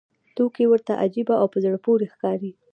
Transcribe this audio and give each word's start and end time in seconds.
توکي 0.35 0.65
ورته 0.67 0.93
عجیبه 1.03 1.35
او 1.41 1.47
په 1.53 1.57
زړه 1.63 1.77
پورې 1.85 2.05
ښکاري 2.13 2.51